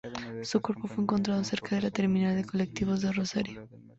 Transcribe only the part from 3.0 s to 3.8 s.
de Rosario.